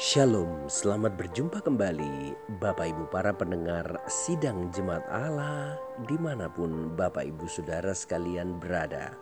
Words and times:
Shalom, 0.00 0.64
selamat 0.64 1.20
berjumpa 1.20 1.60
kembali 1.60 2.32
Bapak 2.56 2.88
Ibu 2.88 3.12
para 3.12 3.36
pendengar 3.36 3.84
sidang 4.08 4.72
jemaat 4.72 5.04
Allah 5.12 5.76
di 6.08 6.16
mana 6.16 6.48
pun 6.48 6.96
Bapak 6.96 7.28
Ibu 7.28 7.44
Saudara 7.44 7.92
sekalian 7.92 8.56
berada. 8.56 9.12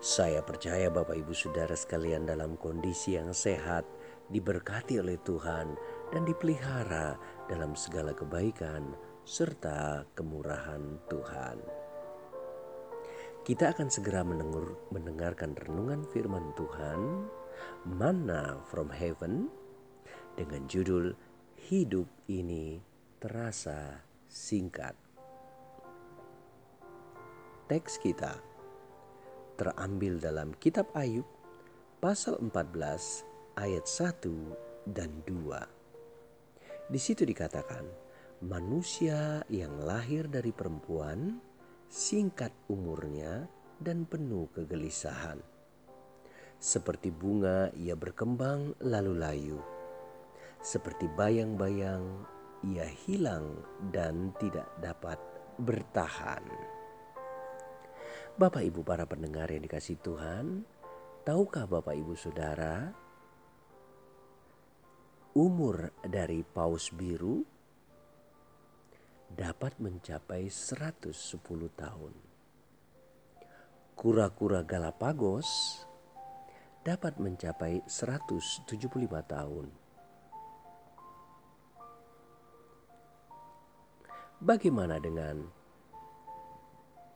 Saya 0.00 0.40
percaya 0.40 0.88
Bapak 0.88 1.20
Ibu 1.20 1.36
Saudara 1.36 1.76
sekalian 1.76 2.24
dalam 2.24 2.56
kondisi 2.56 3.20
yang 3.20 3.36
sehat, 3.36 3.84
diberkati 4.32 4.96
oleh 4.96 5.20
Tuhan 5.20 5.76
dan 6.08 6.24
dipelihara 6.24 7.20
dalam 7.44 7.76
segala 7.76 8.16
kebaikan 8.16 8.96
serta 9.28 10.08
kemurahan 10.16 11.04
Tuhan. 11.12 11.60
Kita 13.44 13.76
akan 13.76 13.92
segera 13.92 14.24
mendengarkan 14.24 15.52
renungan 15.52 16.08
firman 16.16 16.56
Tuhan 16.56 17.28
Manna 17.84 18.56
from 18.72 18.88
Heaven 18.88 19.65
dengan 20.36 20.68
judul 20.68 21.16
Hidup 21.66 22.06
ini 22.30 22.78
terasa 23.18 24.06
singkat. 24.30 24.94
Teks 27.66 27.98
kita 27.98 28.38
terambil 29.58 30.22
dalam 30.22 30.54
kitab 30.62 30.86
Ayub 30.94 31.26
pasal 31.98 32.38
14 32.38 33.58
ayat 33.58 33.82
1 33.82 34.94
dan 34.94 35.10
2. 35.26 36.92
Di 36.92 37.00
situ 37.02 37.26
dikatakan, 37.26 37.82
manusia 38.46 39.42
yang 39.50 39.82
lahir 39.82 40.30
dari 40.30 40.54
perempuan 40.54 41.42
singkat 41.90 42.54
umurnya 42.70 43.50
dan 43.82 44.06
penuh 44.06 44.46
kegelisahan 44.54 45.56
seperti 46.56 47.12
bunga 47.12 47.68
ia 47.76 47.92
berkembang 47.92 48.72
lalu 48.80 49.14
layu. 49.16 49.75
Seperti 50.66 51.06
bayang-bayang 51.06 52.26
ia 52.66 52.90
hilang 53.06 53.54
dan 53.94 54.34
tidak 54.42 54.66
dapat 54.82 55.14
bertahan. 55.62 56.42
Bapak 58.34 58.66
Ibu 58.66 58.82
para 58.82 59.06
pendengar 59.06 59.46
yang 59.46 59.62
dikasih 59.62 60.02
Tuhan, 60.02 60.66
tahukah 61.22 61.70
Bapak 61.70 61.94
Ibu 61.94 62.18
Saudara 62.18 62.90
umur 65.38 65.94
dari 66.02 66.42
paus 66.42 66.90
biru 66.90 67.46
dapat 69.30 69.78
mencapai 69.78 70.50
110 70.50 71.14
tahun. 71.78 72.14
Kura-kura 73.94 74.66
Galapagos 74.66 75.46
dapat 76.82 77.22
mencapai 77.22 77.86
175 77.86 78.66
tahun. 79.30 79.85
Bagaimana 84.36 85.00
dengan 85.00 85.48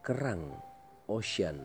kerang 0.01 0.57
ocean 1.05 1.61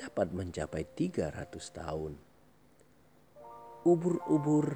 dapat 0.00 0.32
mencapai 0.32 0.88
300 0.96 1.36
tahun. 1.76 2.16
Ubur-ubur 3.84 4.66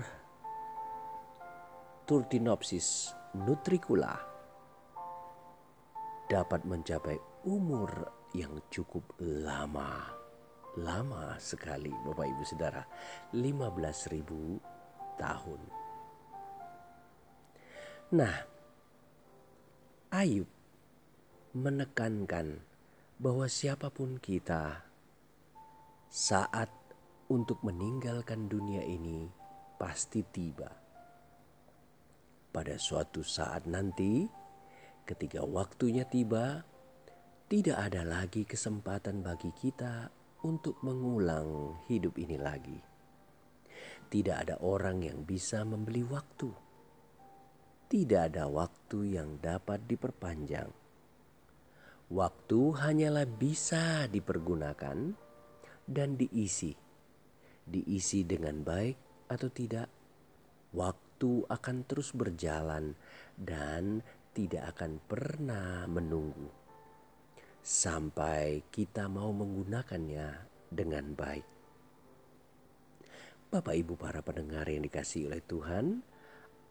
Turtinopsis 2.04 3.16
nutricula 3.32 4.12
dapat 6.28 6.68
mencapai 6.68 7.16
umur 7.48 7.88
yang 8.36 8.60
cukup 8.68 9.16
lama. 9.24 10.04
Lama 10.76 11.40
sekali 11.40 11.88
Bapak 11.88 12.28
Ibu 12.28 12.44
Saudara. 12.44 12.84
15.000 13.32 15.16
tahun. 15.16 15.83
Nah, 18.12 18.36
Ayub 20.12 20.46
menekankan 21.56 22.60
bahwa 23.16 23.48
siapa 23.48 23.88
pun 23.88 24.20
kita 24.20 24.84
saat 26.12 26.68
untuk 27.32 27.64
meninggalkan 27.64 28.50
dunia 28.50 28.84
ini 28.84 29.26
pasti 29.80 30.20
tiba. 30.20 30.68
Pada 32.54 32.76
suatu 32.78 33.24
saat 33.24 33.66
nanti, 33.66 34.28
ketika 35.08 35.42
waktunya 35.42 36.06
tiba, 36.06 36.62
tidak 37.50 37.78
ada 37.90 38.06
lagi 38.06 38.46
kesempatan 38.46 39.24
bagi 39.24 39.50
kita 39.56 40.12
untuk 40.44 40.78
mengulang 40.84 41.80
hidup 41.90 42.14
ini 42.20 42.38
lagi. 42.38 42.78
Tidak 44.06 44.36
ada 44.36 44.60
orang 44.62 45.02
yang 45.02 45.26
bisa 45.26 45.66
membeli 45.66 46.06
waktu. 46.06 46.63
Tidak 47.94 48.34
ada 48.34 48.50
waktu 48.50 49.14
yang 49.14 49.38
dapat 49.38 49.86
diperpanjang. 49.86 50.66
Waktu 52.10 52.60
hanyalah 52.74 53.22
bisa 53.22 54.10
dipergunakan 54.10 55.14
dan 55.86 56.08
diisi. 56.18 56.74
Diisi 57.62 58.26
dengan 58.26 58.66
baik 58.66 59.30
atau 59.30 59.46
tidak, 59.46 59.86
waktu 60.74 61.46
akan 61.46 61.76
terus 61.86 62.10
berjalan 62.10 62.98
dan 63.38 64.02
tidak 64.34 64.74
akan 64.74 64.98
pernah 64.98 65.86
menunggu 65.86 66.50
sampai 67.62 68.66
kita 68.74 69.06
mau 69.06 69.30
menggunakannya 69.30 70.28
dengan 70.66 71.14
baik. 71.14 71.46
Bapak 73.54 73.72
Ibu 73.78 73.94
para 73.94 74.18
pendengar 74.18 74.66
yang 74.66 74.82
dikasih 74.82 75.30
oleh 75.30 75.40
Tuhan, 75.46 76.02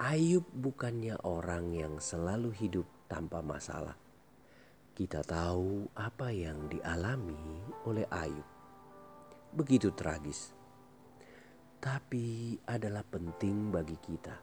Ayub 0.02 0.50
bukannya 0.50 1.14
orang 1.22 1.70
yang 1.70 2.02
selalu 2.02 2.50
hidup 2.58 2.88
tanpa 3.06 3.46
masalah. 3.46 3.94
Kita 4.98 5.22
tahu 5.22 5.86
apa 5.94 6.34
yang 6.34 6.66
dialami 6.66 7.62
oleh 7.86 8.06
Ayub. 8.10 8.48
Begitu 9.54 9.94
tragis. 9.94 10.50
Tapi 11.78 12.58
adalah 12.66 13.06
penting 13.06 13.70
bagi 13.70 13.98
kita. 14.02 14.34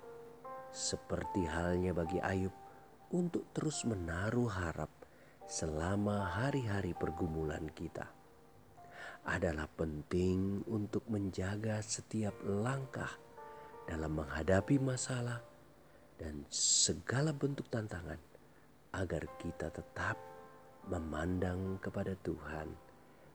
Seperti 0.71 1.43
halnya 1.51 1.91
bagi 1.91 2.23
Ayub 2.23 2.55
untuk 3.11 3.51
terus 3.51 3.83
menaruh 3.83 4.47
harap 4.47 4.91
selama 5.51 6.31
hari-hari 6.31 6.95
pergumulan 6.95 7.67
kita 7.75 8.07
adalah 9.27 9.69
penting 9.69 10.65
untuk 10.71 11.05
menjaga 11.11 11.83
setiap 11.85 12.33
langkah 12.47 13.11
dalam 13.91 14.23
menghadapi 14.23 14.79
masalah 14.79 15.43
dan 16.15 16.47
segala 16.47 17.35
bentuk 17.35 17.67
tantangan 17.67 18.23
agar 18.95 19.27
kita 19.43 19.67
tetap 19.75 20.15
memandang 20.87 21.83
kepada 21.83 22.15
Tuhan 22.23 22.71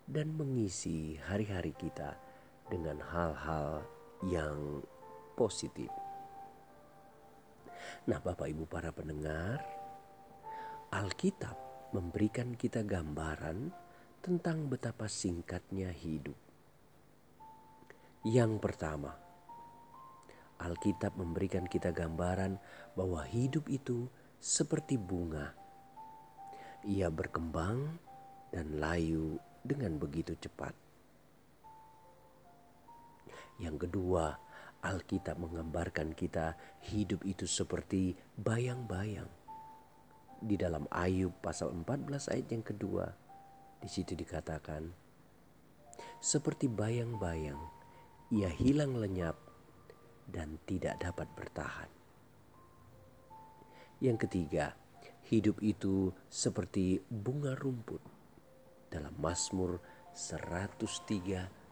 dan 0.07 0.31
mengisi 0.31 1.19
hari-hari 1.19 1.75
kita 1.75 2.15
dengan 2.71 3.03
hal-hal 3.03 3.83
yang 4.23 4.79
positif. 5.35 5.91
Nah, 8.07 8.23
Bapak 8.23 8.47
Ibu 8.47 8.63
para 8.65 8.95
pendengar, 8.95 9.59
Alkitab 10.95 11.57
memberikan 11.91 12.55
kita 12.55 12.79
gambaran 12.81 13.75
tentang 14.23 14.71
betapa 14.71 15.05
singkatnya 15.11 15.91
hidup. 15.91 16.37
Yang 18.25 18.57
pertama, 18.57 19.24
Alkitab 20.65 21.13
memberikan 21.13 21.69
kita 21.69 21.93
gambaran 21.93 22.57
bahwa 22.97 23.21
hidup 23.29 23.69
itu 23.69 24.09
seperti 24.41 24.97
bunga. 24.97 25.53
Ia 26.85 27.13
berkembang 27.13 28.01
dan 28.49 28.81
layu 28.81 29.37
dengan 29.61 30.01
begitu 30.01 30.33
cepat. 30.37 30.73
Yang 33.61 33.87
kedua, 33.87 34.35
Alkitab 34.81 35.37
menggambarkan 35.37 36.13
kita 36.17 36.57
hidup 36.89 37.21
itu 37.25 37.45
seperti 37.45 38.13
bayang-bayang 38.37 39.29
di 40.45 40.59
dalam 40.59 40.85
Ayub 40.93 41.33
pasal 41.41 41.73
14 41.73 42.29
ayat 42.29 42.47
yang 42.51 42.65
kedua. 42.65 43.05
Di 43.81 43.89
situ 43.89 44.13
dikatakan, 44.17 44.93
seperti 46.19 46.69
bayang-bayang, 46.69 47.59
ia 48.33 48.49
hilang 48.49 48.97
lenyap 48.97 49.44
dan 50.29 50.57
tidak 50.65 50.97
dapat 51.01 51.27
bertahan. 51.37 51.89
Yang 54.03 54.27
ketiga, 54.27 54.75
hidup 55.31 55.61
itu 55.63 56.11
seperti 56.27 57.01
bunga 57.07 57.55
rumput. 57.55 58.01
Dalam 58.91 59.15
Mazmur 59.17 59.81
103 60.13 61.65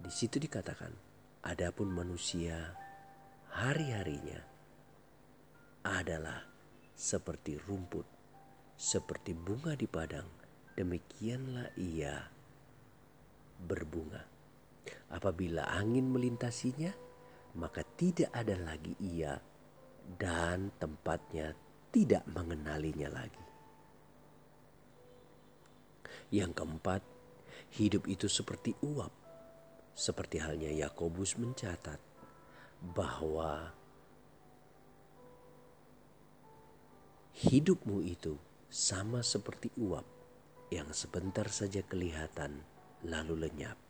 di 0.00 0.08
situ 0.08 0.40
dikatakan, 0.40 0.92
adapun 1.44 1.92
manusia 1.92 2.72
hari-harinya 3.52 4.40
adalah 5.84 6.40
seperti 6.96 7.60
rumput, 7.60 8.08
seperti 8.76 9.36
bunga 9.36 9.76
di 9.76 9.84
padang. 9.84 10.28
Demikianlah 10.72 11.76
ia 11.76 12.16
berbunga. 13.60 14.39
Apabila 15.10 15.66
angin 15.66 16.10
melintasinya, 16.10 16.92
maka 17.58 17.82
tidak 17.82 18.30
ada 18.30 18.54
lagi 18.54 18.94
ia 19.02 19.34
dan 20.18 20.70
tempatnya 20.78 21.54
tidak 21.90 22.22
mengenalinya 22.30 23.10
lagi. 23.10 23.46
Yang 26.30 26.62
keempat, 26.62 27.02
hidup 27.74 28.06
itu 28.06 28.30
seperti 28.30 28.74
uap. 28.86 29.10
Seperti 29.90 30.38
halnya 30.38 30.70
Yakobus 30.70 31.34
mencatat 31.36 31.98
bahwa 32.80 33.74
hidupmu 37.36 38.00
itu 38.06 38.38
sama 38.70 39.20
seperti 39.26 39.74
uap 39.76 40.06
yang 40.70 40.94
sebentar 40.94 41.50
saja 41.50 41.82
kelihatan 41.82 42.62
lalu 43.02 43.50
lenyap. 43.50 43.89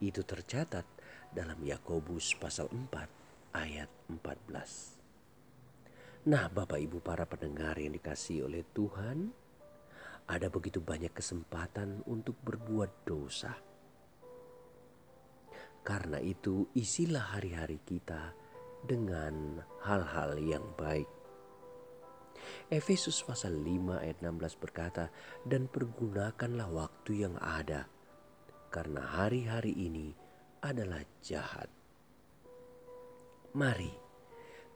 Itu 0.00 0.24
tercatat 0.24 0.88
dalam 1.30 1.60
Yakobus 1.60 2.32
pasal 2.40 2.72
4 2.72 3.52
ayat 3.52 3.92
14. 4.08 5.00
Nah, 6.28 6.48
Bapak 6.48 6.80
Ibu 6.80 7.00
para 7.04 7.24
pendengar 7.24 7.76
yang 7.80 7.92
dikasih 7.96 8.48
oleh 8.48 8.64
Tuhan, 8.72 9.32
ada 10.28 10.48
begitu 10.48 10.80
banyak 10.80 11.12
kesempatan 11.12 12.04
untuk 12.08 12.36
berbuat 12.44 13.08
dosa. 13.08 13.56
Karena 15.80 16.20
itu, 16.20 16.68
isilah 16.76 17.36
hari-hari 17.36 17.80
kita 17.84 18.36
dengan 18.84 19.64
hal-hal 19.84 20.36
yang 20.40 20.64
baik. 20.76 21.08
Efesus 22.72 23.20
pasal 23.24 23.56
5 23.56 24.00
ayat 24.00 24.20
16 24.20 24.56
berkata, 24.56 25.08
"Dan 25.44 25.68
pergunakanlah 25.68 26.68
waktu 26.68 27.24
yang 27.24 27.36
ada, 27.40 27.88
karena 28.70 29.02
hari-hari 29.02 29.74
ini 29.74 30.14
adalah 30.62 31.02
jahat." 31.20 31.68
Mari, 33.50 33.90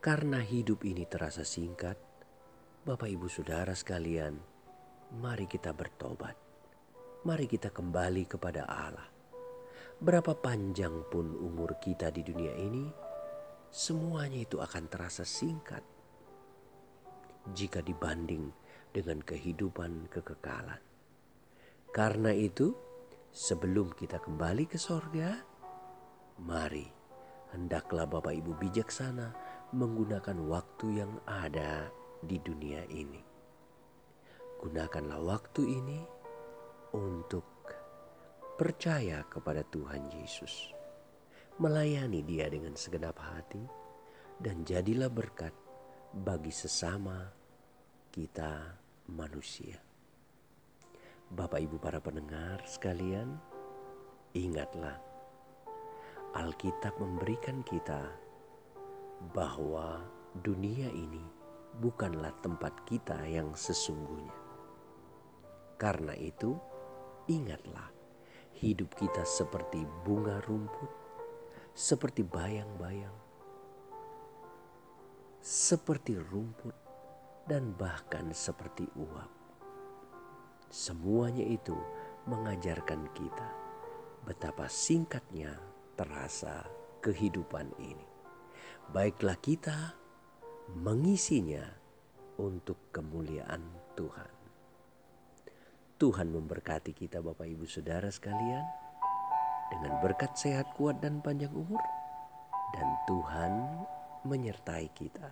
karena 0.03 0.43
hidup 0.43 0.83
ini 0.83 1.07
terasa 1.07 1.47
singkat, 1.47 1.97
Bapak 2.85 3.09
Ibu 3.09 3.31
Saudara 3.31 3.73
sekalian, 3.73 4.37
mari 5.17 5.49
kita 5.49 5.71
bertobat. 5.73 6.37
Mari 7.25 7.49
kita 7.49 7.73
kembali 7.73 8.29
kepada 8.29 8.69
Allah. 8.69 9.09
Berapa 9.97 10.37
panjang 10.37 11.07
pun 11.09 11.33
umur 11.33 11.81
kita 11.81 12.13
di 12.13 12.21
dunia 12.21 12.53
ini, 12.59 12.85
semuanya 13.73 14.45
itu 14.45 14.61
akan 14.61 14.85
terasa 14.91 15.25
singkat 15.25 15.81
jika 17.57 17.81
dibanding 17.81 18.53
dengan 18.93 19.25
kehidupan 19.25 20.13
kekekalan. 20.13 20.83
Karena 21.95 22.35
itu, 22.35 22.77
sebelum 23.35 23.91
kita 23.99 24.23
kembali 24.23 24.71
ke 24.71 24.79
sorga, 24.79 25.35
mari 26.39 26.87
hendaklah 27.51 28.07
Bapak 28.07 28.31
Ibu 28.31 28.55
bijaksana 28.63 29.35
menggunakan 29.75 30.39
waktu 30.47 31.03
yang 31.03 31.19
ada 31.27 31.91
di 32.23 32.39
dunia 32.39 32.87
ini. 32.87 33.19
Gunakanlah 34.63 35.19
waktu 35.19 35.63
ini 35.67 36.01
untuk 36.95 37.45
percaya 38.55 39.27
kepada 39.27 39.67
Tuhan 39.67 40.15
Yesus, 40.15 40.71
melayani 41.59 42.23
Dia 42.23 42.47
dengan 42.47 42.79
segenap 42.79 43.19
hati, 43.19 43.67
dan 44.39 44.63
jadilah 44.63 45.11
berkat 45.11 45.53
bagi 46.15 46.55
sesama 46.55 47.35
kita 48.15 48.79
manusia. 49.11 49.94
Bapak, 51.35 51.59
ibu, 51.59 51.83
para 51.83 51.99
pendengar 51.99 52.63
sekalian, 52.63 53.35
ingatlah 54.39 54.95
Alkitab 56.39 56.95
memberikan 57.03 57.67
kita 57.67 58.07
bahwa 59.35 59.99
dunia 60.47 60.87
ini 60.95 61.27
bukanlah 61.83 62.31
tempat 62.39 62.87
kita 62.87 63.19
yang 63.27 63.51
sesungguhnya 63.51 64.45
karena 65.75 66.15
itu, 66.15 66.55
ingatlah, 67.27 67.91
hidup 68.57 68.95
kita 68.95 69.27
seperti 69.27 69.83
bunga 70.07 70.39
rumput, 70.47 70.89
seperti 71.75 72.23
bayang-bayang, 72.23 73.13
seperti 75.43 76.15
rumput, 76.17 76.73
dan 77.45 77.75
bahkan 77.75 78.31
seperti 78.31 78.87
uap. 78.97 79.44
Semuanya 80.71 81.45
itu 81.45 81.77
mengajarkan 82.25 83.11
kita 83.13 83.49
betapa 84.25 84.67
singkatnya 84.67 85.53
terasa 85.95 86.65
kehidupan 87.05 87.69
ini. 87.77 88.09
Baiklah 88.91 89.37
kita 89.41 89.93
mengisinya 90.73 91.65
untuk 92.41 92.91
kemuliaan 92.91 93.63
Tuhan. 93.95 94.33
Tuhan 95.95 96.29
memberkati 96.33 96.93
kita 96.93 97.23
Bapak 97.23 97.47
Ibu 97.47 97.65
Saudara 97.71 98.11
sekalian 98.11 98.65
dengan 99.71 100.01
berkat 100.03 100.35
sehat 100.35 100.75
kuat 100.75 100.99
dan 101.01 101.23
panjang 101.23 101.53
umur 101.55 101.81
dan 102.75 102.89
Tuhan 103.07 103.53
menyertai 104.27 104.91
kita. 104.97 105.31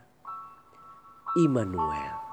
Immanuel 1.40 2.31